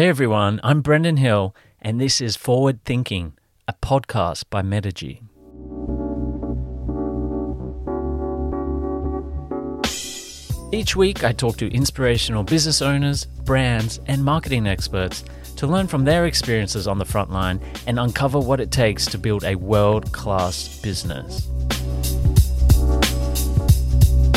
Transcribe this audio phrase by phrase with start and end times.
[0.00, 3.34] Hey everyone, I'm Brendan Hill, and this is Forward Thinking,
[3.68, 5.20] a podcast by Metigy.
[10.72, 15.22] Each week, I talk to inspirational business owners, brands, and marketing experts
[15.56, 19.18] to learn from their experiences on the front line and uncover what it takes to
[19.18, 21.46] build a world class business.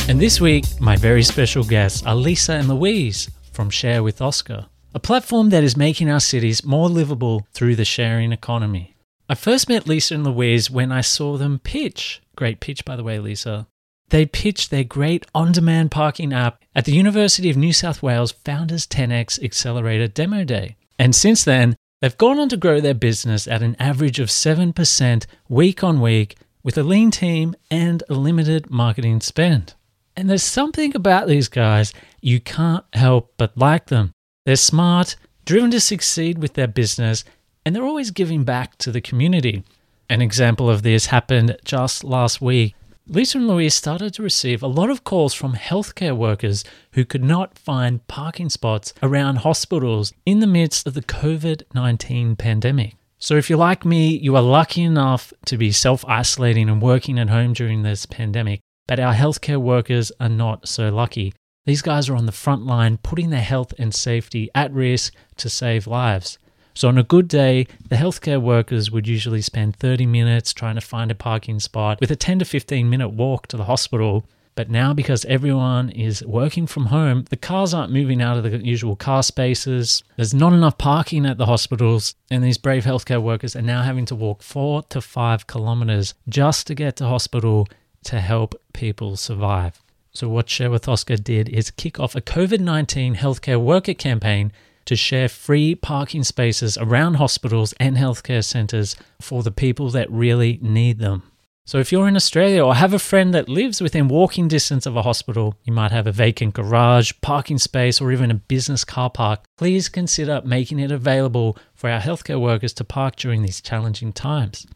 [0.09, 4.66] And this week, my very special guests are Lisa and Louise from Share with Oscar
[4.94, 8.96] a platform that is making our cities more livable through the sharing economy.
[9.28, 12.21] I first met Lisa and Louise when I saw them pitch.
[12.36, 13.68] Great pitch, by the way, Lisa.
[14.10, 18.34] They pitched their great on demand parking app at the University of New South Wales
[18.46, 20.75] Founders 10x Accelerator Demo Day.
[21.00, 25.25] And since then, they've gone on to grow their business at an average of 7%
[25.50, 29.73] week on week with a lean team and a limited marketing spend.
[30.15, 34.12] And there's something about these guys you can't help but like them.
[34.45, 37.23] They're smart, driven to succeed with their business,
[37.66, 39.64] and they're always giving back to the community.
[40.09, 42.76] An example of this happened just last week.
[43.08, 47.23] Lisa and Louise started to receive a lot of calls from healthcare workers who could
[47.23, 52.95] not find parking spots around hospitals in the midst of the COVID 19 pandemic.
[53.20, 57.17] So, if you're like me, you are lucky enough to be self isolating and working
[57.17, 61.34] at home during this pandemic, but our healthcare workers are not so lucky.
[61.66, 65.50] These guys are on the front line, putting their health and safety at risk to
[65.50, 66.38] save lives.
[66.73, 70.81] So, on a good day, the healthcare workers would usually spend 30 minutes trying to
[70.81, 74.25] find a parking spot with a 10 to 15 minute walk to the hospital.
[74.55, 78.58] But now, because everyone is working from home, the cars aren't moving out of the
[78.58, 80.03] usual car spaces.
[80.16, 84.05] There's not enough parking at the hospitals, and these brave healthcare workers are now having
[84.08, 87.67] to walk four to five kilometers just to get to hospital
[88.03, 89.83] to help people survive.
[90.16, 94.52] So, what Share with Oscar did is kick off a COVID 19 healthcare worker campaign
[94.86, 100.59] to share free parking spaces around hospitals and healthcare centres for the people that really
[100.61, 101.23] need them.
[101.66, 104.95] So, if you're in Australia or have a friend that lives within walking distance of
[104.95, 109.09] a hospital, you might have a vacant garage, parking space, or even a business car
[109.09, 114.14] park, please consider making it available for our healthcare workers to park during these challenging
[114.14, 114.67] times.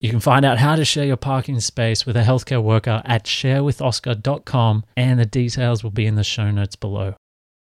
[0.00, 3.24] You can find out how to share your parking space with a healthcare worker at
[3.24, 7.16] sharewithoscar.com, and the details will be in the show notes below.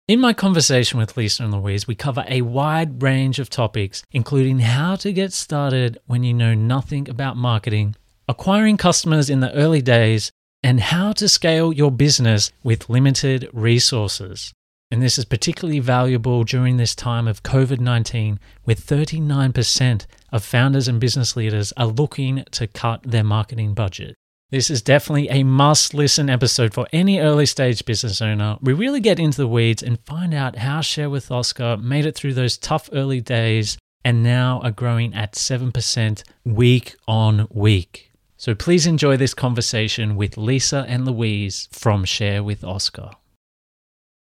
[0.09, 4.59] In my conversation with Lisa and Louise, we cover a wide range of topics, including
[4.59, 7.95] how to get started when you know nothing about marketing,
[8.29, 10.33] acquiring customers in the early days,
[10.65, 14.53] and how to scale your business with limited resources.
[14.91, 20.87] And this is particularly valuable during this time of COVID 19, where 39% of founders
[20.87, 24.15] and business leaders are looking to cut their marketing budget.
[24.51, 28.59] This is definitely a must listen episode for any early stage business owner.
[28.63, 32.15] We really get into the weeds and find out how Share with Oscar made it
[32.15, 38.13] through those tough early days and now are growing at 7% week on week.
[38.37, 43.11] So please enjoy this conversation with Lisa and Louise from Share with Oscar.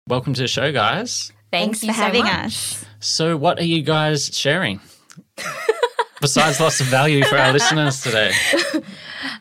[0.08, 1.34] Welcome to the show, guys.
[1.52, 2.46] Thanks Thank for you so having much.
[2.46, 2.86] us.
[3.00, 4.80] So, what are you guys sharing?
[6.22, 8.32] Besides lots of value for our listeners today.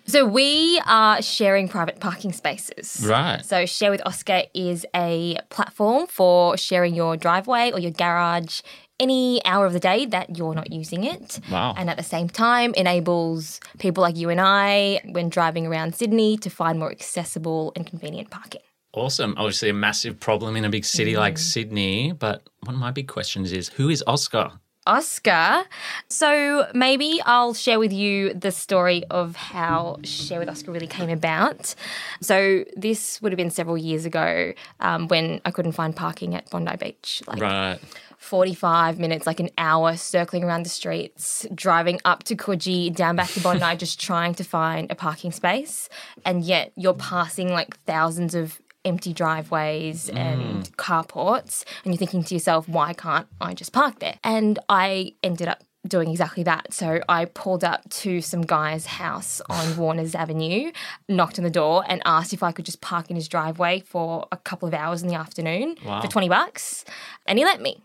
[0.09, 3.05] So we are sharing private parking spaces.
[3.05, 3.45] Right.
[3.45, 8.61] So Share with Oscar is a platform for sharing your driveway or your garage
[9.01, 11.41] any hour of the day that you're not using it.
[11.51, 11.75] Wow.
[11.77, 16.37] And at the same time enables people like you and I when driving around Sydney
[16.39, 18.63] to find more accessible and convenient parking.
[18.97, 19.35] Awesome.
[19.37, 22.13] Obviously, a massive problem in a big city like Sydney.
[22.13, 24.53] But one of my big questions is who is Oscar?
[24.87, 25.65] Oscar.
[26.09, 31.11] So maybe I'll share with you the story of how Share with Oscar really came
[31.11, 31.75] about.
[32.21, 36.49] So this would have been several years ago um, when I couldn't find parking at
[36.51, 37.23] Bondi Beach.
[37.27, 37.79] Like Right.
[38.19, 43.29] 45 minutes, like an hour, circling around the streets, driving up to Coogee, down back
[43.31, 45.89] to Bondi, just trying to find a parking space.
[46.25, 50.17] And yet you're passing like thousands of empty driveways mm.
[50.17, 54.19] and carports, and you're thinking to yourself, why can't I just park there?
[54.25, 56.73] And I ended up doing exactly that.
[56.73, 60.73] So I pulled up to some guy's house on Warner's Avenue,
[61.09, 64.27] knocked on the door, and asked if I could just park in his driveway for
[64.33, 66.01] a couple of hours in the afternoon Wow.
[66.01, 66.85] for 20 bucks.
[67.27, 67.83] And he let me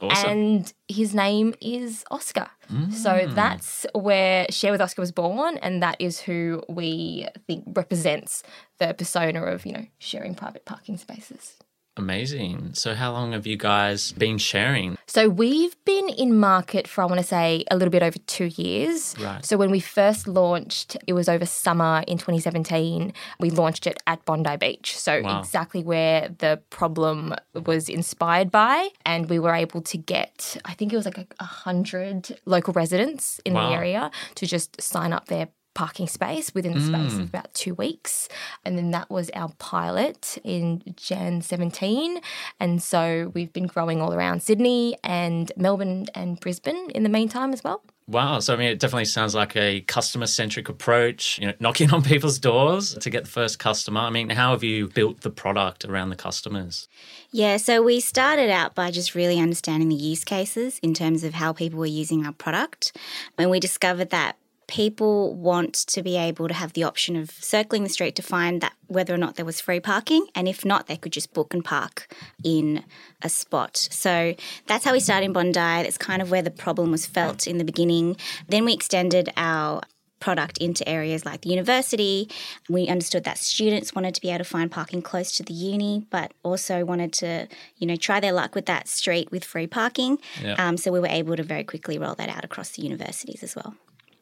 [0.00, 0.30] Awesome.
[0.30, 2.50] and his name is Oscar.
[2.90, 3.34] So mm.
[3.34, 8.42] that's where Share with Oscar was born, and that is who we think represents
[8.78, 11.56] the persona of you know sharing private parking spaces.
[11.98, 12.74] Amazing.
[12.74, 14.96] So, how long have you guys been sharing?
[15.08, 18.46] So we've been in market for I want to say a little bit over two
[18.46, 19.14] years.
[19.18, 19.42] Right.
[19.44, 23.12] So when we first launched, it was over summer in 2017.
[23.40, 24.98] We launched it at Bondi Beach.
[24.98, 25.38] So Wow.
[25.40, 27.34] exactly where the problem
[27.64, 31.26] was inspired by, and we were able to get I think it was like a,
[31.40, 33.68] a hundred local residents in Wow.
[33.70, 37.20] the area to just sign up their parking space within the space Mm.
[37.22, 38.28] of about two weeks.
[38.64, 42.20] And then that was our pilot in Jan 17.
[42.58, 47.52] And so we've been growing all around Sydney and Melbourne and Brisbane in the meantime
[47.52, 47.82] as well.
[48.08, 48.38] Wow.
[48.38, 52.02] So, I mean, it definitely sounds like a customer centric approach, you know, knocking on
[52.02, 54.00] people's doors to get the first customer.
[54.00, 56.88] I mean, how have you built the product around the customers?
[57.32, 61.34] Yeah, so we started out by just really understanding the use cases in terms of
[61.34, 62.96] how people were using our product.
[63.36, 64.36] And we discovered that
[64.66, 68.60] people want to be able to have the option of circling the street to find
[68.60, 71.54] that whether or not there was free parking and if not they could just book
[71.54, 72.84] and park in
[73.22, 74.34] a spot so
[74.66, 77.58] that's how we started in bondi that's kind of where the problem was felt in
[77.58, 78.16] the beginning
[78.48, 79.80] then we extended our
[80.18, 82.28] product into areas like the university.
[82.68, 86.06] We understood that students wanted to be able to find parking close to the uni,
[86.10, 90.18] but also wanted to, you know, try their luck with that street with free parking.
[90.42, 90.54] Yeah.
[90.54, 93.54] Um, so we were able to very quickly roll that out across the universities as
[93.54, 93.74] well.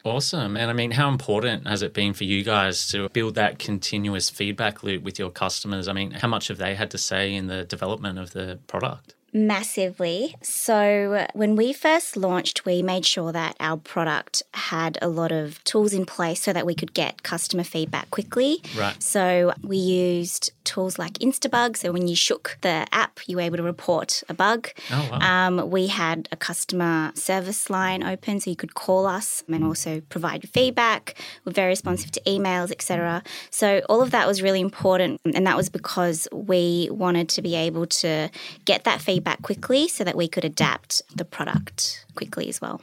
[0.05, 0.59] Awesome.
[0.59, 4.29] And I mean, how important has it been for you guys to build that continuous
[4.29, 5.89] feedback loop with your customers?
[5.89, 9.15] I mean, how much have they had to say in the development of the product?
[9.37, 10.37] Massively.
[10.43, 15.63] So, when we first launched, we made sure that our product had a lot of
[15.65, 18.63] tools in place so that we could get customer feedback quickly.
[18.77, 19.03] Right.
[19.03, 21.77] So, we used tools like Instabug.
[21.77, 24.69] So, when you shook the app, you were able to report a bug.
[24.93, 25.19] Oh, wow.
[25.49, 30.01] Um, we had a customer service line open so you could call us and also
[30.11, 31.17] provide feedback.
[31.45, 33.25] We're very responsive to emails, etc.
[33.51, 37.57] So all of that was really important, and that was because we wanted to be
[37.57, 38.31] able to
[38.65, 42.81] get that feedback quickly so that we could adapt the product quickly as well.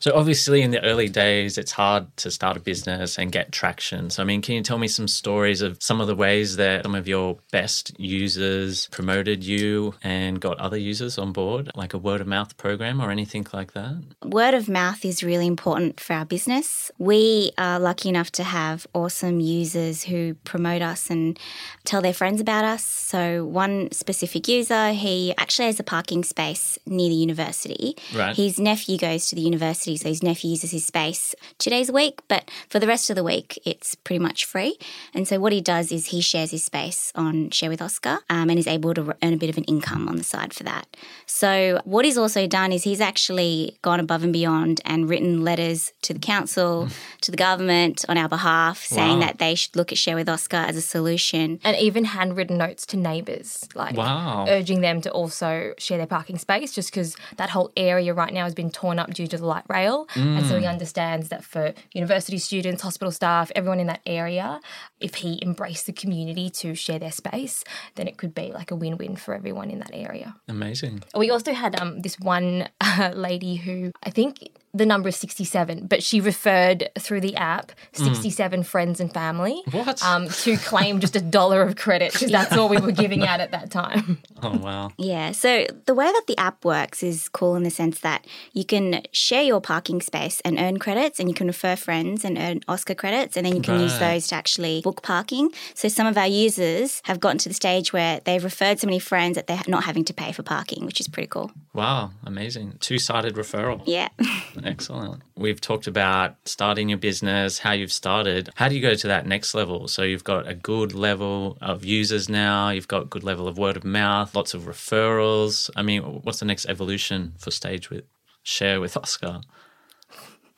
[0.00, 4.10] So, obviously, in the early days, it's hard to start a business and get traction.
[4.10, 6.84] So, I mean, can you tell me some stories of some of the ways that
[6.84, 11.98] some of your best users promoted you and got other users on board, like a
[11.98, 14.02] word of mouth program or anything like that?
[14.24, 16.90] Word of mouth is really important for our business.
[16.98, 21.38] We are lucky enough to have awesome users who promote us and
[21.84, 22.84] tell their friends about us.
[22.84, 27.96] So, one specific user, he actually has a parking space near the university.
[28.14, 28.34] Right.
[28.34, 31.92] His nephew goes to the university, so his nephew uses his space two days a
[31.92, 34.78] week, but for the rest of the week, it's pretty much free.
[35.14, 38.48] And so, what he does is he shares his space on Share with Oscar um,
[38.50, 40.86] and is able to earn a bit of an income on the side for that.
[41.26, 45.92] So, what he's also done is he's actually gone above and beyond and written letters
[46.02, 46.88] to the council,
[47.20, 49.26] to the government on our behalf, saying Wow.
[49.26, 51.60] that they should look at Share with Oscar as a solution.
[51.62, 54.46] And even handwritten notes to neighbours, like Wow.
[54.48, 58.44] urging them to also share their parking space, just because that whole area right now
[58.44, 59.75] has been torn up due to the light rail.
[60.16, 64.60] And so he understands that for university students, hospital staff, everyone in that area,
[65.00, 67.64] if he embraced the community to share their space,
[67.96, 70.36] then it could be like a win win for everyone in that area.
[70.48, 71.02] Amazing.
[71.16, 75.86] We also had um, this one uh, lady who I think the number is 67,
[75.86, 80.02] but she referred through the app 67 friends and family What?
[80.02, 83.40] um, to claim just a dollar of credit because that's all we were giving out
[83.40, 84.18] at that time.
[84.42, 84.90] Oh, wow.
[84.98, 88.64] Yeah, so the way that the app works is cool in the sense that you
[88.66, 92.60] can share your parking space and earn credits, and you can refer friends and earn
[92.68, 95.50] Oscar credits, and then you can use those to actually book parking.
[95.74, 98.98] So some of our users have gotten to the stage where they've referred so many
[98.98, 101.50] friends that they're not having to pay for parking, which is pretty cool.
[101.72, 102.10] Wow.
[102.24, 102.74] Amazing.
[102.80, 103.82] Two sided referral.
[103.86, 104.08] Yeah.
[104.66, 105.22] Excellent.
[105.36, 108.50] We've talked about starting your business, how you've started.
[108.56, 109.88] How do you go to that next level?
[109.88, 113.76] So you've got a good level of users now, you've got good level of word
[113.76, 115.70] of mouth, lots of referrals.
[115.76, 118.04] I mean, what's the next evolution for stage with
[118.42, 119.40] share with Oscar?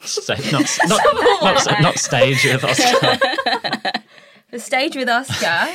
[0.00, 1.02] Stage, not, not,
[1.42, 3.92] not, not stage with Oscar.
[4.50, 5.66] The stage with Oscar.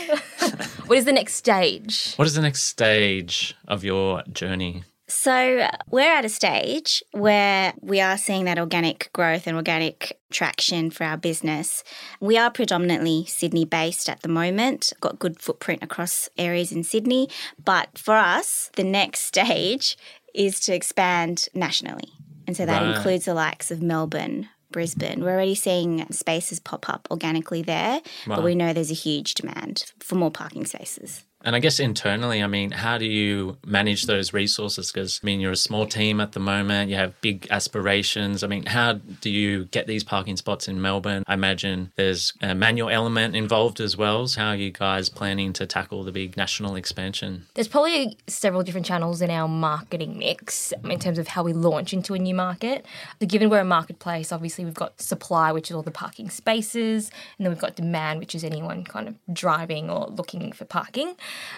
[0.87, 2.15] what is the next stage?
[2.15, 4.83] What is the next stage of your journey?
[5.15, 10.17] So uh, we're at a stage where we are seeing that organic growth and organic
[10.31, 11.83] traction for our business.
[12.19, 17.29] We are predominantly Sydney based at the moment, got good footprint across areas in Sydney,
[17.63, 19.97] but for us, the next stage
[20.33, 22.09] is to expand nationally.
[22.47, 22.95] And so that Right.
[22.95, 25.23] includes the likes of Melbourne, Brisbane.
[25.23, 28.37] We're already seeing spaces pop up organically there, Wow.
[28.37, 31.23] but we know there's a huge demand for more parking spaces.
[31.43, 34.91] And I guess internally, I mean, how do you manage those resources?
[34.91, 38.43] Because, I mean, you're a small team at the moment, you have big aspirations.
[38.43, 41.23] I mean, how do you get these parking spots in Melbourne?
[41.27, 44.27] I imagine there's a manual element involved as well.
[44.27, 47.45] So how are you guys planning to tackle the big national expansion?
[47.55, 51.93] There's probably several different channels in our marketing mix in terms of how we launch
[51.93, 52.85] into a new market.
[53.19, 57.11] So given we're a marketplace, obviously we've got supply, which is all the parking spaces,
[57.37, 61.15] and then we've got demand, which is anyone kind of driving or looking for parking.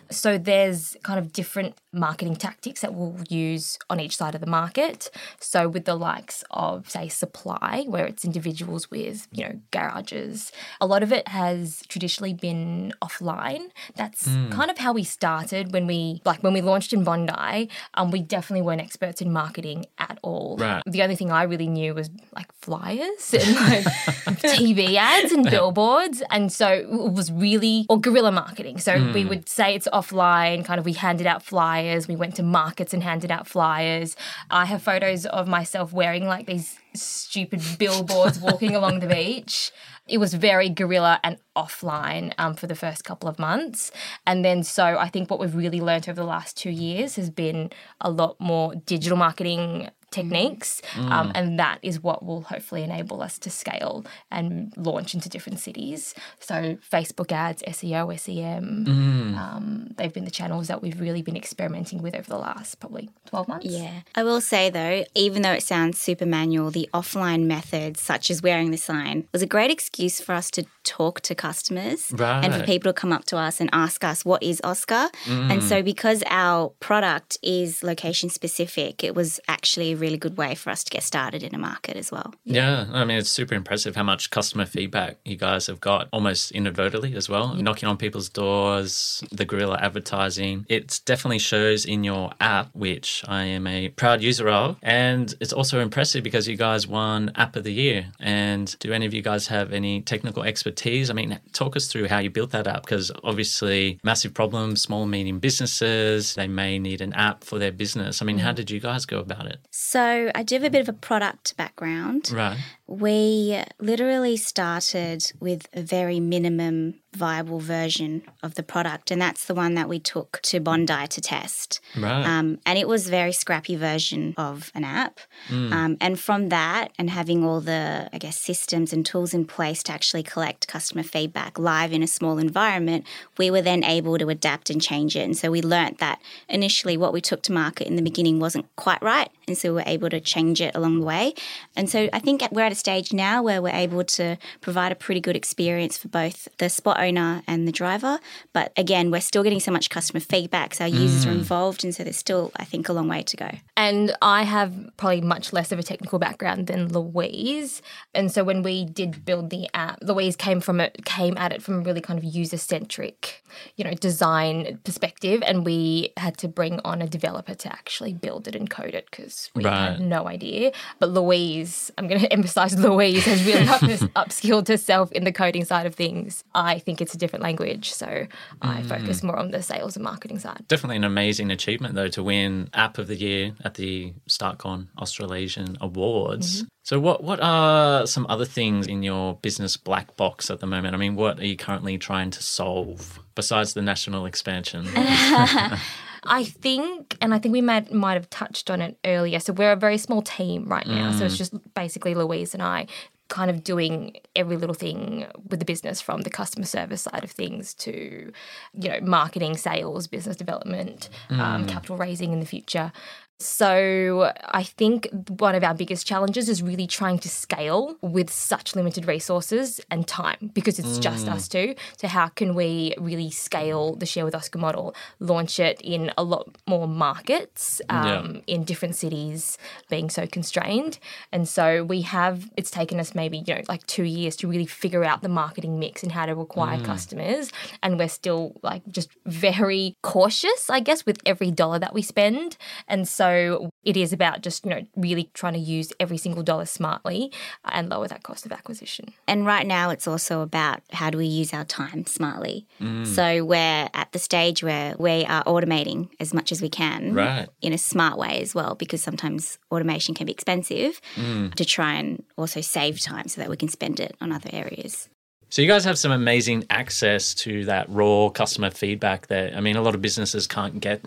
[0.10, 4.48] So there's kind of different marketing tactics that we'll use on each side of the
[4.48, 5.10] market.
[5.40, 10.52] So with the likes of say supply, where it's individuals with, you know, garages,
[10.82, 13.70] a lot of it has traditionally been offline.
[13.96, 14.52] That's mm.
[14.52, 18.22] kind of how we started when we like when we launched in Bondi, um, we
[18.22, 20.58] definitely weren't experts in marketing at all.
[20.60, 20.84] Right.
[20.86, 23.84] The only thing I really knew was like flyers and like
[24.44, 26.22] TV ads and billboards.
[26.30, 28.80] And so it was really or guerrilla marketing.
[28.80, 29.14] So mm.
[29.14, 32.94] we would say it's offline, kind of we handed out flyers, we went to markets
[32.94, 34.16] and handed out flyers.
[34.50, 39.72] I have photos of myself wearing like these stupid billboards walking along the beach.
[40.08, 43.92] It was very guerrilla and offline um, for the first couple of months.
[44.28, 47.30] And then, so I think what we've really learned over the last two years has
[47.30, 50.82] been a lot more digital marketing techniques.
[50.94, 51.12] Mm.
[51.12, 55.60] Um, and that is what will hopefully enable us to scale and launch into different
[55.60, 56.16] cities.
[56.40, 59.38] So, Facebook ads, SEO, SEM, mm.
[59.38, 63.10] um, they've been the channels that we've really been experimenting with over the last probably
[63.28, 63.66] 12 months.
[63.66, 64.02] Yeah.
[64.16, 68.42] I will say though, even though it sounds super manual, the offline methods, such as
[68.42, 72.44] wearing the sign, was a great excuse for us to talk to customers right.
[72.44, 75.10] and for people to come up to us and ask us, what is Oscar?
[75.26, 75.52] Mm.
[75.52, 80.54] And so, because our product is location specific, it was actually a really good way
[80.54, 82.34] for us to get started in a market as well.
[82.44, 82.86] Yeah.
[82.92, 87.16] I mean, it's super impressive how much customer feedback you guys have got almost inadvertently
[87.16, 90.66] as well, knocking on people's doors, the guerrilla advertising.
[90.70, 94.78] It definitely shows in your app, which I am a proud user of.
[94.84, 98.06] And it's also impressive because you guys won App of the Year.
[98.20, 101.10] And do any of you guys have any technical expertise?
[101.10, 105.06] I mean, talk us through how you built that app because obviously, massive problem, small,
[105.06, 108.22] medium businesses, they may need an app for their business.
[108.22, 108.56] I mean, how mm.
[108.56, 109.60] did you guys go about it?
[109.88, 112.32] So, I do have a bit of a product background.
[112.34, 112.58] Right.
[112.88, 119.56] We literally started with a very minimum viable version of the product, and that's the
[119.56, 121.80] one that we took to Bondi to test.
[121.98, 122.26] Right.
[122.26, 125.20] Um, and it was a very scrappy version of an app.
[125.50, 125.72] Mm.
[125.72, 129.82] Um, and from that, and having all the, I guess, systems and tools in place
[129.84, 133.06] to actually collect customer feedback live in a small environment,
[133.38, 135.22] we were then able to adapt and change it.
[135.22, 138.68] And so we learnt that initially what we took to market in the beginning wasn't
[138.76, 139.30] quite right.
[139.48, 141.34] And so we were able to change it along the way.
[141.76, 144.96] And so I think we're at a stage now where we're able to provide a
[144.96, 148.20] pretty good experience for both the spot owner and the driver.
[148.54, 150.74] But again, we're still getting so much customer feedback.
[150.76, 151.00] So our mm.
[151.00, 151.40] users are mm.
[151.40, 151.84] involved.
[151.84, 153.50] And so there's still, I think, a long way to go.
[153.78, 157.82] And I have probably much less of a technical background than Louise.
[158.14, 161.62] And so when we did build the app, Louise came from it, came at it
[161.62, 163.44] from a really kind of user centric,
[163.76, 165.42] you know, design perspective.
[165.46, 169.08] And we had to bring on a developer to actually build it and code it
[169.10, 169.92] because we right.
[169.92, 170.72] had no idea.
[171.00, 173.82] But Louise, I'm going to emphasize Louise has really up-
[174.16, 176.44] upskilled herself in the coding side of things.
[176.54, 177.92] I think it's a different language.
[177.92, 178.28] So mm.
[178.62, 180.66] I focus more on the sales and marketing side.
[180.68, 185.78] Definitely an amazing achievement, though, to win App of the Year at the StartCon Australasian
[185.82, 186.58] Awards.
[186.58, 186.68] Mm-hmm.
[186.84, 190.94] So, what what are some other things in your business black box at the moment?
[190.94, 194.86] I mean, what are you currently trying to solve besides the national expansion?
[196.28, 199.40] I think, and I think we might might have touched on it earlier.
[199.40, 201.12] So we're a very small team right now.
[201.12, 201.20] Mm.
[201.20, 201.40] So it's mm.
[201.40, 202.88] just basically Louise and I
[203.28, 207.32] kind of doing every little thing with the business from the customer service side of
[207.32, 208.32] things to
[208.74, 211.42] you know marketing sales business development um, mm.
[211.42, 212.92] um, capital raising in the future
[213.40, 218.76] so I think one of our biggest challenges is really trying to scale with such
[218.76, 221.02] limited resources and time because it's mm.
[221.02, 221.76] just us two.
[221.98, 226.24] So how can we really scale the share with Oscar model, launch it in a
[226.24, 228.42] lot more markets um, yeah.
[228.56, 229.58] in different cities,
[229.90, 230.98] being so constrained.
[231.34, 234.66] And so we have it's taken us maybe you know like two years to really
[234.66, 236.86] figure out the marketing mix and how to acquire mm.
[236.86, 237.52] customers,
[237.84, 242.56] and we're still like just very cautious, I guess, with every dollar that we spend.
[242.88, 246.44] And so so it is about just, you know, really trying to use every single
[246.44, 247.32] dollar smartly
[247.66, 249.14] and lower that cost of acquisition.
[249.28, 252.68] And right now it's also about how do we use our time smartly.
[252.82, 253.06] Mm.
[253.08, 257.48] So we're at the stage where we are automating as much as we can right.
[257.62, 261.54] in a smart way as well, because sometimes automation can be expensive mm.
[261.56, 265.10] to try and also save time so that we can spend it on other areas.
[265.50, 269.76] So you guys have some amazing access to that raw customer feedback that I mean
[269.76, 271.06] a lot of businesses can't get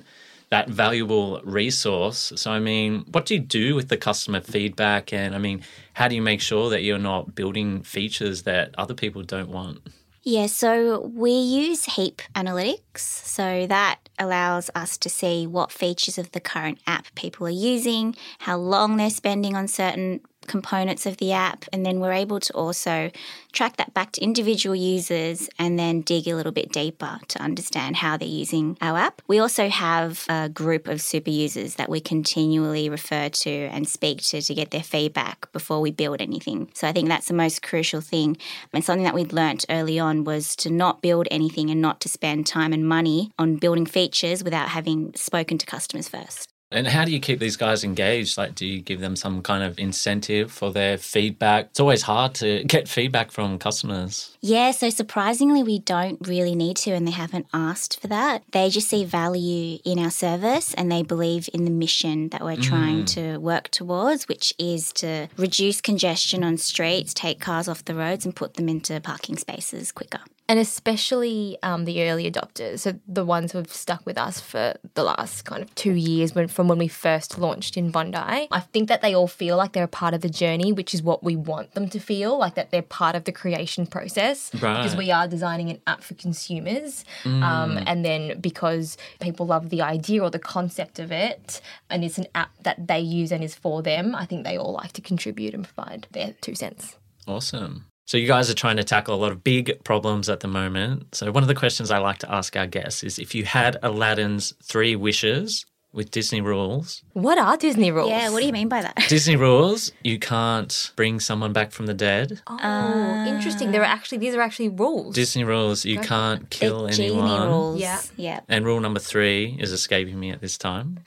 [0.51, 2.33] that valuable resource.
[2.37, 5.63] So I mean, what do you do with the customer feedback and I mean,
[5.95, 9.81] how do you make sure that you're not building features that other people don't want?
[10.23, 12.99] Yeah, so we use Heap Analytics.
[12.99, 18.15] So that allows us to see what features of the current app people are using,
[18.41, 22.53] how long they're spending on certain components of the app, and then we're able to
[22.55, 23.11] also
[23.53, 27.97] track that back to individual users and then dig a little bit deeper to understand
[27.97, 29.23] how they're using our app.
[29.29, 34.23] We also have a group of super users that we continually refer to and speak
[34.23, 36.71] to to get their feedback before we build anything.
[36.75, 38.37] So I think that's the most crucial thing.
[38.73, 42.09] And something that we'd learnt early on was to not build anything and not to
[42.09, 46.53] spend time and money on building features without having spoken to customers first.
[46.71, 48.37] And how do you keep these guys engaged?
[48.37, 51.67] Like, do you give them some kind of incentive for their feedback?
[51.67, 54.37] It's always hard to get feedback from customers.
[54.41, 58.43] Yeah, so surprisingly, we don't really need to, and they haven't asked for that.
[58.53, 62.57] They just see value in our service and they believe in the mission that we're
[62.57, 63.15] trying mm.
[63.15, 68.25] to work towards, which is to reduce congestion on streets, take cars off the roads,
[68.27, 70.21] and put them into parking spaces quicker.
[70.49, 74.75] And especially um, the early adopters, so the ones who have stuck with us for
[74.95, 78.17] the last kind of two years when, from when we first launched in Bondi.
[78.17, 81.03] I think that they all feel like they're a part of the journey, which is
[81.03, 84.49] what we want them to feel, like that they're part of the creation process.
[84.51, 87.05] Because we are designing an app for consumers.
[87.27, 92.17] Um, and then because people love the idea or the concept of it, and it's
[92.17, 95.03] an app that they use and is for them, I think they all like to
[95.03, 96.97] contribute and provide their two cents.
[97.27, 97.85] Awesome.
[98.09, 101.15] So you guys are trying to tackle a lot of big problems at the moment.
[101.15, 103.77] So one of the questions I like to ask our guests is if you had
[103.83, 108.09] Aladdin's three wishes with Disney rules, What are Disney rules?
[108.09, 108.97] Yeah, what do you mean by that?
[109.11, 112.41] Disney rules, you can't bring someone back from the dead.
[112.47, 113.73] Oh, interesting.
[113.73, 115.15] There are actually these are actually rules.
[115.15, 117.47] Disney rules, you can't kill the genie anyone.
[117.47, 117.79] rules.
[117.79, 118.01] Yeah.
[118.17, 118.41] Yeah.
[118.49, 121.01] And rule number three is escaping me at this time.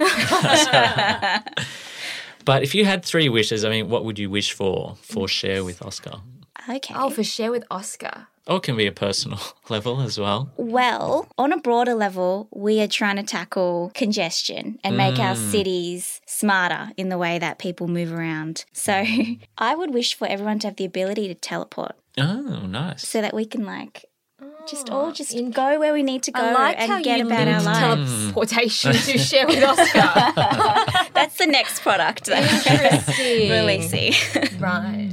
[2.45, 5.63] but if you had three wishes, I mean, what would you wish for for share
[5.63, 6.21] with Oscar?
[6.69, 6.93] Okay.
[6.97, 8.27] oh, for share with Oscar.
[8.47, 9.39] Or it can be a personal
[9.69, 10.51] level as well.
[10.57, 15.51] Well, on a broader level, we are trying to tackle congestion and make our Mm.
[15.51, 18.65] cities smarter in the way that people move around.
[18.73, 19.05] So
[19.57, 23.07] I would wish for everyone to have the ability to teleport Oh, nice.
[23.07, 24.05] so that we can like
[24.67, 27.01] just all Oh, just in- go where we need to go I like and how
[27.01, 28.11] get you about our lives.
[28.11, 31.11] teleportation to share with Oscar.
[31.13, 33.49] That's the next product that Interesting.
[33.49, 34.13] we're releasing.
[34.59, 35.11] Right.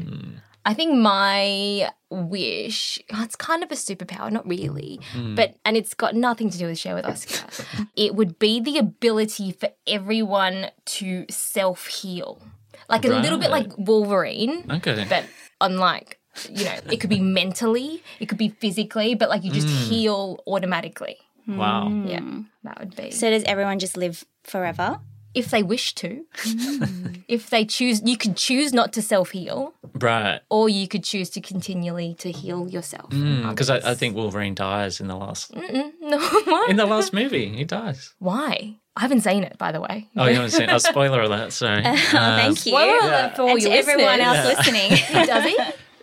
[0.64, 5.36] I think my wish, oh, it's kind of a superpower, not really, mm.
[5.36, 7.46] but, and it's got nothing to do with Share with Oscar.
[7.96, 12.42] it would be the ability for everyone to self heal.
[12.88, 15.06] Like a little bit like Wolverine, Okay.
[15.08, 15.24] but
[15.60, 16.18] unlike,
[16.50, 19.88] you know, it could be mentally, it could be physically, but like you just mm.
[19.88, 21.18] heal automatically.
[21.46, 21.88] wow.
[21.88, 22.20] Yeah,
[22.64, 23.10] that would be.
[23.10, 25.00] so does everyone just live forever?
[25.38, 27.22] If they wish to, mm.
[27.28, 29.74] if they choose, you could choose not to self heal.
[29.94, 30.40] Right.
[30.50, 33.10] or you could choose to continually to heal yourself.
[33.10, 35.54] Mm, because I, I think Wolverine dies in the last
[36.00, 36.70] no, what?
[36.70, 37.48] in the last movie.
[37.48, 38.14] He dies.
[38.18, 38.76] why?
[38.96, 40.08] I haven't seen it, by the way.
[40.16, 40.68] Oh, you haven't seen?
[40.68, 40.72] It?
[40.72, 41.52] Oh, spoiler alert!
[41.52, 41.82] Sorry.
[41.84, 42.56] Oh, thank um, you.
[42.56, 44.44] Spoiler alert for all And to everyone listeners.
[44.44, 44.90] else listening.
[45.26, 45.58] Does he?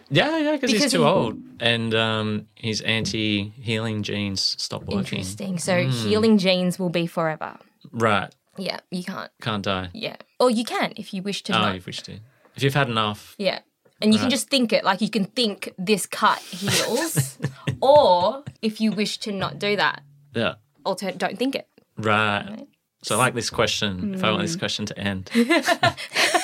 [0.09, 5.19] Yeah, yeah, because he's too he- old, and um, his anti-healing genes stop working.
[5.19, 5.59] Interesting.
[5.59, 5.89] So hmm.
[5.89, 7.57] healing genes will be forever.
[7.91, 8.33] Right.
[8.57, 9.31] Yeah, you can't.
[9.41, 9.89] Can't die.
[9.93, 11.53] Yeah, or you can if you wish to.
[11.55, 11.75] Oh, not.
[11.75, 12.19] if wish to.
[12.55, 13.35] If you've had enough.
[13.37, 13.59] Yeah.
[14.01, 17.37] And you can just think it, like you can think this cut heals,
[17.81, 20.55] or if you wish to not do that, Yeah.
[20.85, 21.67] alter don't think it.
[21.97, 22.67] Right.
[23.03, 24.15] So I like this question.
[24.15, 24.59] If I want this mm.
[24.59, 25.31] question to end.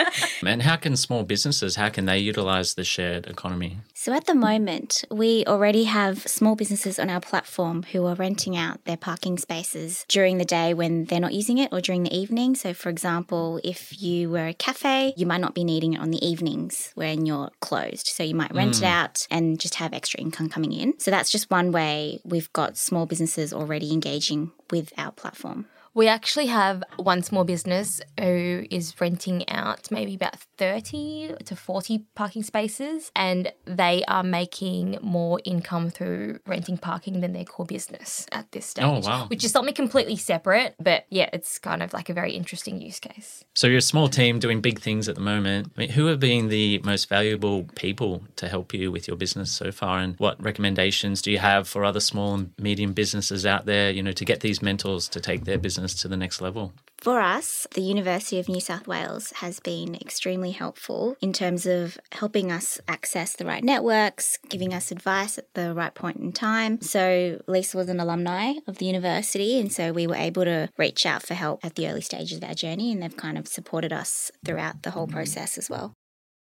[0.46, 3.78] and how can small businesses, how can they utilize the shared economy?
[3.94, 8.56] So at the moment, we already have small businesses on our platform who are renting
[8.56, 12.16] out their parking spaces during the day when they're not using it or during the
[12.16, 12.54] evening.
[12.54, 16.10] So, for example, if you were a cafe, you might not be needing it on
[16.10, 18.08] the evenings when you're closed.
[18.08, 18.86] So, you might rent it hmm.
[18.86, 20.98] out and just have extra income coming in.
[20.98, 25.66] So, that's just one way we've got small businesses already engaging with our platform.
[25.94, 32.06] We actually have one small business who is renting out maybe about 30 to 40
[32.14, 38.26] parking spaces, and they are making more income through renting parking than their core business
[38.32, 39.04] at this oh, stage.
[39.04, 39.26] Oh, wow.
[39.26, 42.98] Which is something completely separate, but yeah, it's kind of like a very interesting use
[42.98, 43.44] case.
[43.54, 45.72] So you're a small team doing big things at the moment.
[45.76, 49.52] I mean, who have been the most valuable people to help you with your business
[49.52, 53.66] so far, and what recommendations do you have for other small and medium businesses out
[53.66, 53.90] there?
[53.90, 56.72] You know, to get these mentors to take their business to the next level?
[57.02, 61.98] For us, the University of New South Wales has been extremely helpful in terms of
[62.12, 66.80] helping us access the right networks, giving us advice at the right point in time.
[66.80, 71.04] So, Lisa was an alumni of the university, and so we were able to reach
[71.04, 73.92] out for help at the early stages of our journey, and they've kind of supported
[73.92, 75.94] us throughout the whole process as well.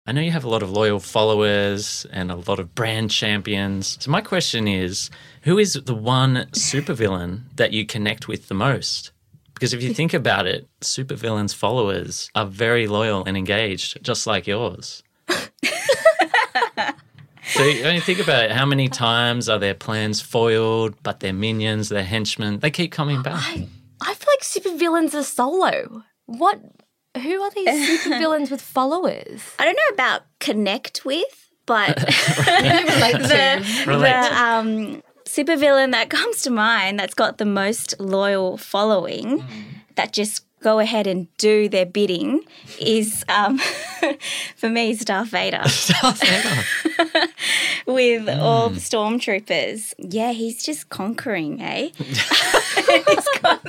[0.04, 3.98] I know you have a lot of loyal followers and a lot of brand champions.
[4.00, 5.10] So, my question is
[5.42, 9.12] who is the one supervillain that you connect with the most?
[9.60, 14.46] Because if you think about it, supervillains' followers are very loyal and engaged, just like
[14.46, 15.02] yours.
[15.28, 15.42] so
[17.60, 21.90] when you think about it, how many times are their plans foiled, but their minions,
[21.90, 23.34] their henchmen, they keep coming back?
[23.34, 23.68] I,
[24.00, 26.04] I feel like supervillains are solo.
[26.24, 26.58] What?
[27.18, 27.68] Who are these
[28.06, 29.42] supervillains with followers?
[29.58, 35.02] I don't know about connect with, but the, the um,
[35.34, 39.44] supervillain that comes to mind that's got the most loyal following
[39.96, 42.42] that just go ahead and do their bidding
[42.78, 43.58] is um,
[44.56, 45.62] for me is Darth Vader
[47.86, 49.94] with all the stormtroopers.
[49.98, 51.88] Yeah, he's just conquering, eh?
[51.96, 53.60] he's got,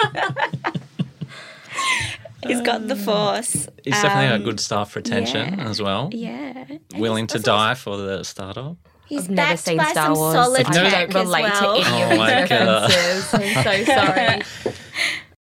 [2.45, 3.67] he's got the force.
[3.85, 5.69] He's definitely Um, got good staff retention yeah.
[5.69, 6.09] as well.
[6.11, 6.65] Yeah.
[6.95, 8.75] Willing to die for the startup.
[9.11, 10.33] He's I've never seen by Star some Wars.
[10.33, 11.75] solid I don't relate well.
[11.81, 13.33] to any oh of my references.
[13.33, 13.83] I'm so
[14.63, 14.75] sorry.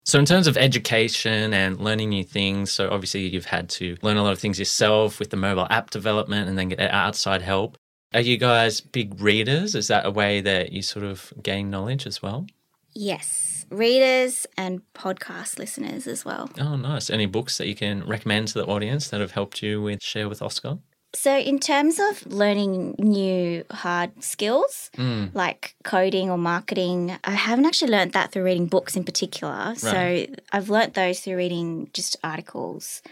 [0.04, 4.18] So, in terms of education and learning new things, so obviously you've had to learn
[4.18, 7.78] a lot of things yourself with the mobile app development and then get outside help.
[8.12, 9.74] Are you guys big readers?
[9.74, 12.46] Is that a way that you sort of gain knowledge as well?
[12.92, 16.50] Yes, readers and podcast listeners as well.
[16.60, 17.08] Oh, nice.
[17.08, 20.28] Any books that you can recommend to the audience that have helped you with Share
[20.28, 20.80] with Oscar?
[21.14, 24.90] So, in terms of learning new hard skills
[25.32, 29.74] like coding or marketing, I haven't actually learned that through reading books in particular.
[29.76, 33.02] So, I've learnt those through reading just articles.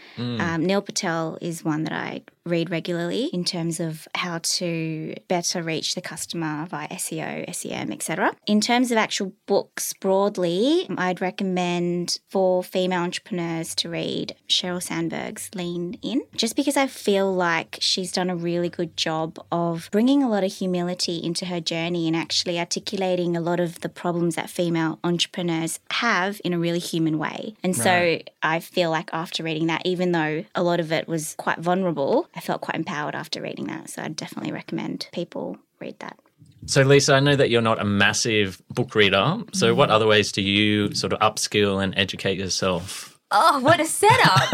[0.41, 5.63] Um, Neil Patel is one that I read regularly in terms of how to better
[5.63, 8.35] reach the customer via SEO, SEM, etc.
[8.47, 15.49] In terms of actual books broadly, I'd recommend for female entrepreneurs to read Sheryl Sandberg's
[15.55, 20.23] Lean In, just because I feel like she's done a really good job of bringing
[20.23, 24.33] a lot of humility into her journey and actually articulating a lot of the problems
[24.33, 27.53] that female entrepreneurs have in a really human way.
[27.63, 31.35] And so I feel like after reading that, even though a lot of it was
[31.37, 33.91] quite vulnerable, I felt quite empowered after reading that.
[33.91, 36.17] So I'd definitely recommend people read that.
[36.65, 39.37] So, Lisa, I know that you're not a massive book reader.
[39.51, 43.19] So, what other ways do you sort of upskill and educate yourself?
[43.31, 44.53] Oh, what a setup.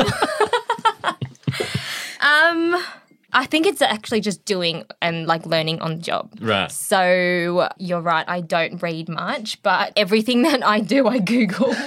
[2.20, 2.84] um,
[3.34, 6.34] I think it's actually just doing and like learning on the job.
[6.42, 6.72] Right.
[6.72, 11.76] So you're right, I don't read much, but everything that I do, I Google.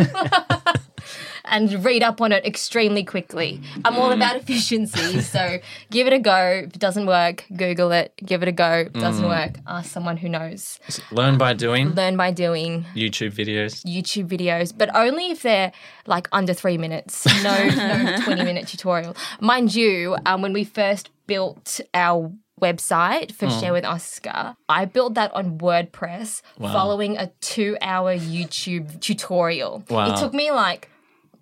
[1.44, 3.60] And read up on it extremely quickly.
[3.84, 5.58] I'm all about efficiency, so
[5.90, 6.62] give it a go.
[6.66, 8.12] If it doesn't work, Google it.
[8.24, 8.84] Give it a go.
[8.86, 10.78] If it doesn't work, ask someone who knows.
[11.10, 12.86] Learn by doing Learn by doing.
[12.94, 13.84] YouTube videos.
[13.84, 15.72] YouTube videos, but only if they're
[16.06, 17.26] like under three minutes.
[17.42, 19.14] No, no 20 minute tutorial.
[19.40, 23.60] Mind you, um, when we first built our website for hmm.
[23.60, 29.84] Share with Oscar, I built that on WordPress following a two hour YouTube tutorial.
[29.90, 30.14] Wow.
[30.14, 30.88] It took me like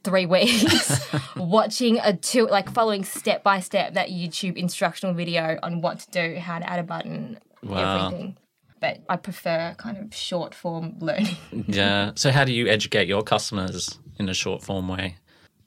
[0.03, 1.01] three weeks
[1.37, 6.11] watching a two like following step by step that YouTube instructional video on what to
[6.11, 8.07] do, how to add a button, Wow.
[8.07, 8.37] everything.
[8.81, 11.37] But I prefer kind of short form learning.
[11.66, 12.12] Yeah.
[12.14, 15.16] So, how do you educate your customers in a short form way?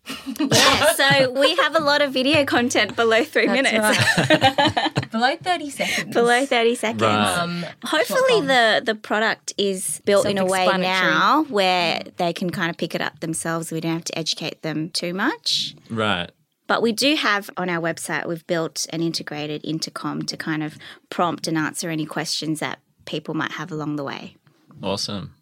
[0.05, 5.01] Yeah, so we have a lot of video content below three That's minutes, right.
[5.11, 6.13] Below 30 seconds.
[6.13, 7.01] below 30 seconds.
[7.01, 7.37] Right.
[7.37, 12.69] Um, Hopefully, the, the product is built in a way now where they can kind
[12.69, 13.71] of pick it up themselves.
[13.71, 15.75] We don't have to educate them too much.
[15.89, 16.31] Right.
[16.67, 20.77] But we do have on our website, we've built an integrated intercom to kind of
[21.09, 24.35] prompt and answer any questions that people might have along the way.
[24.81, 25.35] Awesome.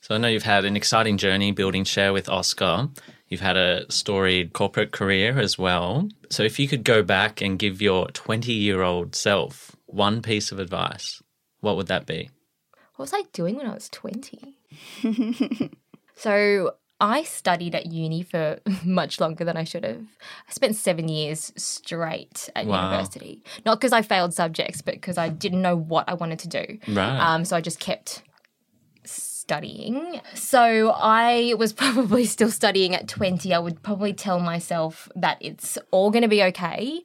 [0.00, 2.88] So I know you've had an exciting journey building Share with Oscar.
[3.30, 6.08] You've had a storied corporate career as well.
[6.30, 10.50] So if you could go back and give your 20 year old self one piece
[10.52, 11.22] of advice,
[11.60, 12.28] what would that be?
[12.96, 14.56] what was I doing when I was 20?
[16.16, 20.02] so I studied at uni for much longer than I should have.
[20.48, 22.90] I spent seven years straight at Wow.
[22.90, 23.42] university.
[23.64, 26.78] Not because I failed subjects, but because I didn't know what I wanted to do.
[26.88, 27.18] Right.
[27.18, 28.22] Um, so I just kept
[29.50, 30.20] studying.
[30.34, 33.52] So I was probably still studying at 20.
[33.52, 37.02] I would probably tell myself that it's all going to be okay.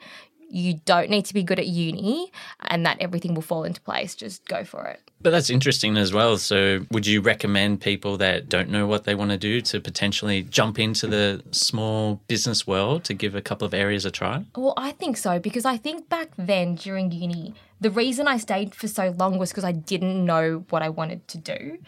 [0.48, 2.32] you don't need to be good at uni
[2.70, 4.16] and that everything will fall into place.
[4.16, 5.02] Just go for it.
[5.22, 6.38] But that's interesting as well.
[6.38, 10.44] So, would you recommend people that don't know what they want to do to potentially
[10.44, 14.46] jump into the small business world to give a couple of areas a try?
[14.56, 18.74] Well, I think so because I think back then during uni, the reason I stayed
[18.76, 21.80] for so long was because I didn't know what I wanted to do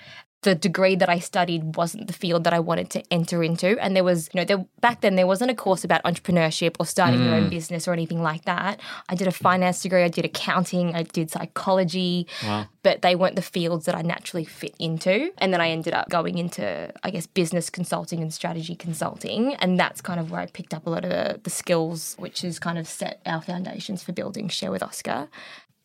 [0.48, 3.78] the degree that I studied wasn't the field that I wanted to enter into.
[3.84, 6.86] And there was, you know, there, back then there wasn't a course about entrepreneurship or
[6.86, 7.26] starting mm.
[7.26, 8.80] your own business or anything like that.
[9.10, 12.66] I did a finance degree, I did accounting, I did psychology, wow.
[12.82, 15.34] but they weren't the fields that I naturally fit into.
[15.38, 19.54] And then I ended up going into, I guess, business consulting and strategy consulting.
[19.56, 22.40] And that's kind of where I picked up a lot of the, the skills, which
[22.44, 25.28] has kind of set our foundations for building Share with Oscar.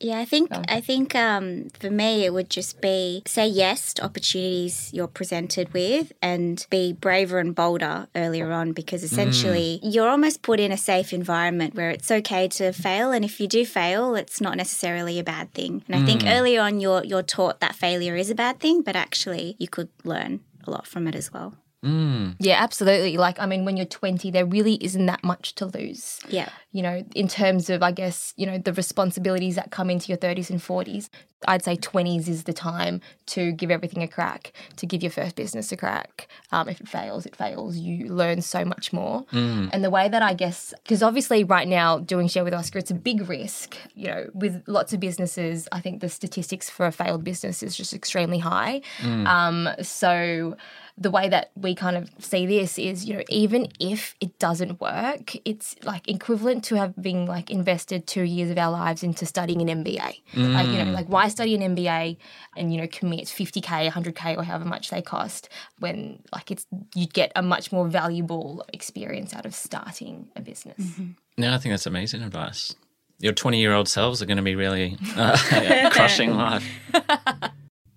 [0.02, 4.04] Yeah, I think I think um, for me it would just be say yes to
[4.04, 9.94] opportunities you're presented with, and be braver and bolder earlier on because essentially mm.
[9.94, 13.46] you're almost put in a safe environment where it's okay to fail, and if you
[13.46, 15.84] do fail, it's not necessarily a bad thing.
[15.86, 16.36] And I think mm.
[16.36, 19.88] earlier on you're you're taught that failure is a bad thing, but actually you could
[20.02, 21.54] learn a lot from it as well.
[21.84, 22.36] Mm.
[22.38, 23.16] Yeah, absolutely.
[23.16, 26.20] Like, I mean, when you're 20, there really isn't that much to lose.
[26.28, 26.48] Yeah.
[26.70, 30.18] You know, in terms of, I guess, you know, the responsibilities that come into your
[30.18, 31.08] 30s and 40s,
[31.48, 35.34] I'd say 20s is the time to give everything a crack, to give your first
[35.34, 36.28] business a crack.
[36.52, 37.76] Um, if it fails, it fails.
[37.76, 39.24] You learn so much more.
[39.32, 39.70] Mm.
[39.72, 42.90] And the way that I guess, because obviously right now doing Share with Oscar, it's
[42.90, 43.76] a big risk.
[43.94, 47.76] You know, with lots of businesses, I think the statistics for a failed business is
[47.76, 48.82] just extremely high.
[48.98, 49.26] Mm.
[49.26, 50.56] Um, so,
[50.98, 54.80] the way that we kind of see this is, you know, even if it doesn't
[54.80, 59.68] work, it's like equivalent to having like invested two years of our lives into studying
[59.68, 60.20] an MBA.
[60.34, 60.54] Mm.
[60.54, 62.18] Like, you know, like why study an MBA
[62.56, 67.14] and, you know, commit 50K, 100K or however much they cost when like it's, you'd
[67.14, 70.78] get a much more valuable experience out of starting a business.
[70.78, 71.10] Mm-hmm.
[71.38, 72.74] No, I think that's amazing advice.
[73.18, 76.68] Your 20 year old selves are going to be really uh, crushing life.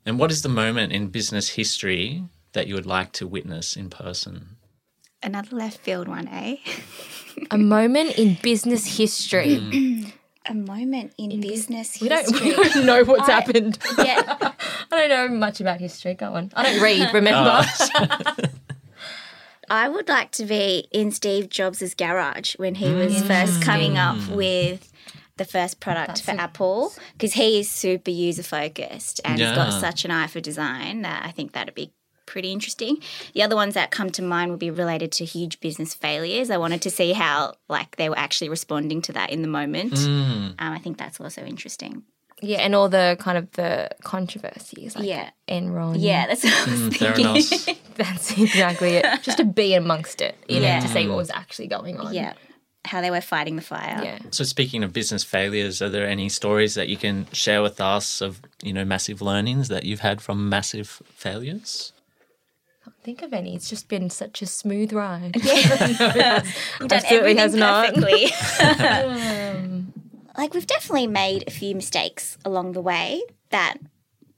[0.06, 2.24] And what is the moment in business history
[2.56, 4.58] that you would like to witness in person?
[5.22, 6.58] Another left field one, eh?
[7.52, 9.58] a moment in business history.
[9.58, 10.12] Mm.
[10.48, 12.52] a moment in, in business we history.
[12.52, 13.78] Don't, we don't know what's I, happened.
[13.98, 14.22] Yeah.
[14.92, 16.14] I don't know much about history.
[16.14, 16.52] Go on.
[16.56, 17.62] I don't read, remember?
[17.64, 18.36] Oh.
[19.70, 23.28] I would like to be in Steve Jobs' garage when he was mm.
[23.28, 24.36] first coming up mm.
[24.36, 24.92] with
[25.38, 29.50] the first product That's for a- Apple because he is super user focused and yeah.
[29.50, 31.92] he's got such an eye for design that I think that'd be
[32.26, 32.98] pretty interesting.
[33.34, 36.50] The other ones that come to mind would be related to huge business failures.
[36.50, 39.94] I wanted to see how like they were actually responding to that in the moment.
[39.94, 40.50] Mm.
[40.50, 42.04] Um, I think that's also interesting.
[42.42, 45.96] Yeah, and all the kind of the controversies, like yeah, Enron.
[45.98, 47.78] Yeah, that's what I was mm, thinking.
[47.96, 49.06] that's exactly it.
[49.24, 50.80] Just to be amongst it, you yeah.
[50.80, 52.14] know, to see what was actually going on.
[52.14, 52.34] Yeah,
[52.86, 54.02] how they were fighting the fire.
[54.04, 54.20] Yeah.
[54.32, 58.22] So speaking of business failures, are there any stories that you can share with us
[58.22, 61.94] of you know massive learnings that you've had from massive failures?
[63.06, 63.56] Think of any.
[63.56, 65.38] It's just been such a smooth ride.
[65.42, 66.44] Yeah.
[66.82, 68.32] no, absolutely has perfectly.
[68.60, 68.80] not.
[69.56, 69.94] um,
[70.36, 73.78] like we've definitely made a few mistakes along the way that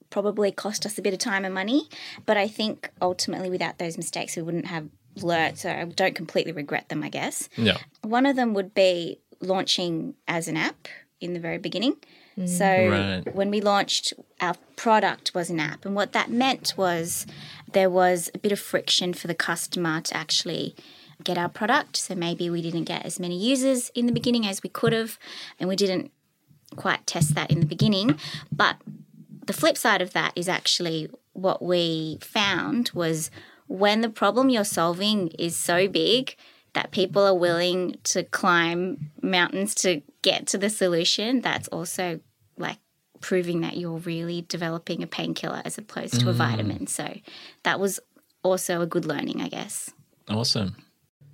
[0.09, 1.87] probably cost us a bit of time and money,
[2.25, 5.57] but I think ultimately without those mistakes we wouldn't have learnt.
[5.57, 7.03] So I don't completely regret them.
[7.03, 7.47] I guess.
[7.55, 7.77] Yeah.
[8.01, 10.89] One of them would be launching as an app
[11.21, 11.95] in the very beginning.
[12.37, 12.49] Mm.
[12.49, 13.35] So right.
[13.35, 17.25] when we launched, our product was an app, and what that meant was
[17.73, 20.75] there was a bit of friction for the customer to actually
[21.23, 21.97] get our product.
[21.97, 25.17] So maybe we didn't get as many users in the beginning as we could have,
[25.59, 26.11] and we didn't
[26.75, 28.19] quite test that in the beginning.
[28.51, 28.77] But
[29.45, 33.31] the flip side of that is actually what we found was
[33.67, 36.35] when the problem you're solving is so big
[36.73, 42.19] that people are willing to climb mountains to get to the solution, that's also
[43.21, 46.29] proving that you're really developing a painkiller as opposed to mm.
[46.29, 46.87] a vitamin.
[46.87, 47.17] So
[47.63, 47.99] that was
[48.43, 49.91] also a good learning, I guess.
[50.29, 50.75] Awesome.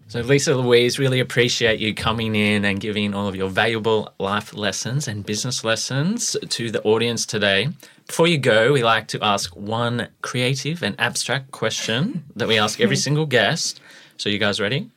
[0.07, 4.53] So, Lisa Louise, really appreciate you coming in and giving all of your valuable life
[4.53, 7.69] lessons and business lessons to the audience today.
[8.05, 12.79] Before you go, we like to ask one creative and abstract question that we ask
[12.79, 13.81] every single guest.
[14.17, 14.91] So, you guys ready?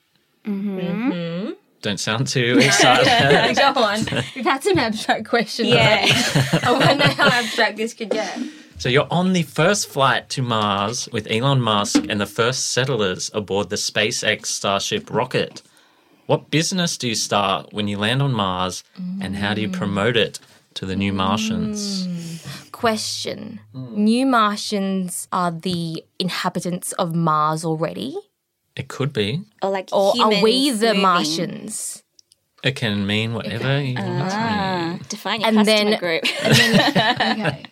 [0.44, 0.78] Mm-hmm.
[0.78, 1.50] Mm-hmm
[1.86, 3.56] don't sound too excited.
[3.56, 4.00] Go on.
[4.34, 5.68] We've had some abstract questions.
[5.68, 6.04] Yeah.
[6.62, 8.38] I wonder how abstract this could get.
[8.78, 13.30] So you're on the first flight to Mars with Elon Musk and the first settlers
[13.32, 15.62] aboard the SpaceX Starship rocket.
[16.26, 18.84] What business do you start when you land on Mars
[19.22, 20.40] and how do you promote it
[20.74, 22.06] to the new Martians?
[22.06, 22.72] Mm.
[22.72, 23.60] Question.
[23.74, 23.92] Mm.
[23.92, 28.16] New Martians are the inhabitants of Mars already?
[28.76, 29.42] It could be.
[29.62, 31.02] Or like Or are we the moving.
[31.02, 32.02] Martians?
[32.62, 34.30] It can mean whatever you want it to mean.
[34.32, 36.24] Ah, define your And customer then- group.
[36.44, 37.64] okay.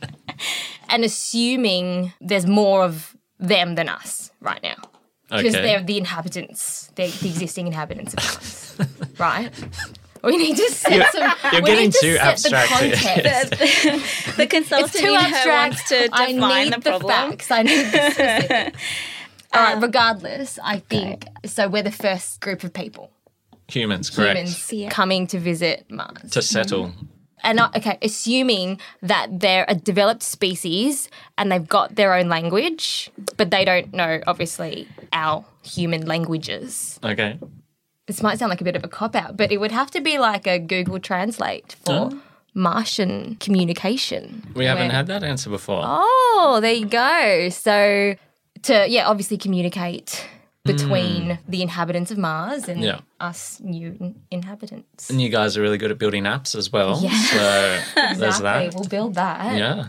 [0.88, 4.76] And assuming there's more of them than us right now.
[5.30, 5.62] Because Okay.
[5.64, 8.76] they're the inhabitants, they're the existing inhabitants of Mars,
[9.18, 9.50] right?
[10.22, 11.32] We need to set some.
[11.52, 13.14] you're we getting need to too set abstract The here.
[13.14, 14.36] context.
[14.36, 15.46] the consultant It's too in her abstract.
[15.48, 17.10] wants to I define need the problem.
[17.30, 17.50] facts.
[17.50, 18.78] I need the specifics.
[19.54, 19.74] All right.
[19.76, 21.68] Um, regardless, I think so.
[21.68, 23.10] We're the first group of people,
[23.68, 24.38] Humans, correct.
[24.38, 24.88] humans, Yeah.
[24.90, 26.30] coming to visit Mars.
[26.32, 26.86] To settle.
[26.88, 27.06] Mm-hmm.
[27.46, 33.10] and I- okay, assuming that they're a developed species and they've got their own language,
[33.36, 36.98] but they don't know, obviously, our human languages.
[37.04, 37.38] Okay.
[38.06, 40.00] This might sound like a bit of a cop out, but it would have to
[40.00, 42.10] be like a Google Translate for
[42.54, 44.42] Martian communication.
[44.54, 45.82] We haven't where- had that answer before.
[45.84, 47.48] Oh, there you go.
[47.50, 48.14] So
[48.64, 50.26] to yeah, obviously communicate
[50.64, 51.38] between mm.
[51.48, 52.80] the inhabitants of Mars and.
[52.80, 53.00] Yeah.
[53.20, 55.10] us new inhabitants.
[55.10, 57.00] And you guys are really good at building apps as well.
[57.00, 57.10] Yeah.
[57.10, 58.68] So there's Exactly.
[58.68, 58.74] that.
[58.74, 59.56] We'll build that.
[59.56, 59.88] Yeah.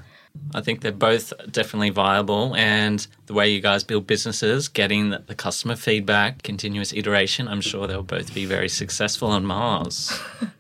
[0.54, 2.56] I think they're both definitely viable.
[2.56, 7.88] And the way you guys build businesses, getting the customer feedback, continuous iteration, I'm sure
[7.88, 10.18] they'll both be very successful on Mars.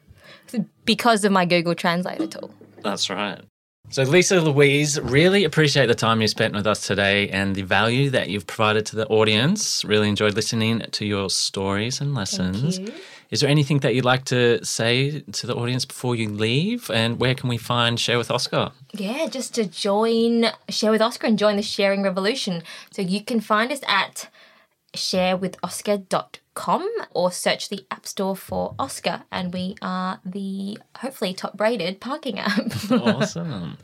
[0.86, 2.54] Because of my Google Translator tool.
[2.82, 3.41] That's right.
[3.89, 8.10] So, Lisa Louise, really appreciate the time you spent with us today and the value
[8.10, 9.86] that you've provided to the audience.
[9.86, 12.80] Really enjoyed listening to your stories and lessons.
[13.32, 16.89] Is there anything that you'd like to say to the audience before you leave?
[16.91, 18.71] And where can we find Share with Oscar?
[18.93, 22.63] Yeah, just to join Share with Oscar and join the sharing revolution.
[22.91, 24.30] So you can find us at
[26.56, 32.00] sharewithoscar.com or search the App Store for Oscar, and we are the hopefully top rated
[32.00, 32.72] parking app.
[32.91, 33.78] Awesome.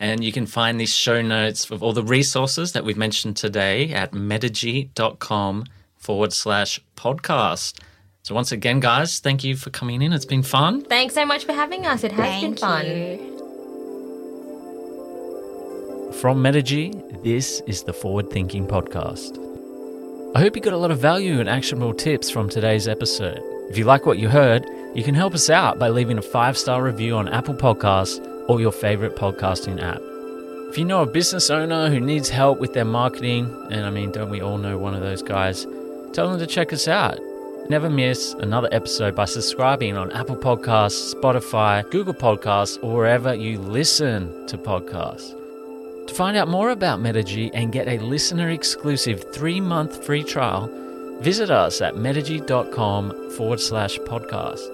[0.00, 3.90] And you can find these show notes of all the resources that we've mentioned today
[3.92, 7.78] at metigy.com forward slash podcast.
[8.22, 10.12] So, once again, guys, thank you for coming in.
[10.12, 10.82] It's been fun.
[10.82, 12.02] Thanks so much for having us.
[12.02, 12.86] It has been fun.
[12.86, 13.30] you.
[16.20, 19.38] From Metigy, this is the Forward Thinking Podcast.
[20.34, 23.40] I hope you got a lot of value and actionable tips from today's episode.
[23.70, 26.58] If you like what you heard, you can help us out by leaving a five
[26.58, 28.18] star review on Apple Podcasts
[28.48, 30.00] or your favorite podcasting app.
[30.70, 34.10] If you know a business owner who needs help with their marketing, and I mean,
[34.10, 35.68] don't we all know one of those guys,
[36.12, 37.20] tell them to check us out.
[37.70, 43.60] Never miss another episode by subscribing on Apple Podcasts, Spotify, Google Podcasts, or wherever you
[43.60, 45.43] listen to podcasts.
[46.14, 50.70] Find out more about Metigy and get a listener exclusive three month free trial,
[51.20, 54.64] visit us at metigy.com forward slash podcast.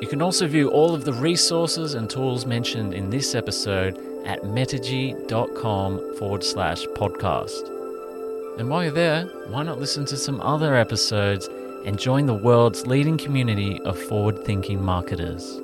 [0.00, 4.44] You can also view all of the resources and tools mentioned in this episode at
[4.44, 7.68] metigy.com forward slash podcast.
[8.60, 11.48] And while you're there, why not listen to some other episodes
[11.84, 15.60] and join the world's leading community of forward thinking marketers?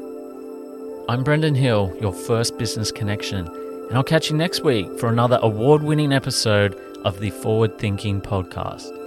[1.09, 3.49] I'm Brendan Hill, your first business connection,
[3.89, 8.21] and I'll catch you next week for another award winning episode of the Forward Thinking
[8.21, 9.06] Podcast.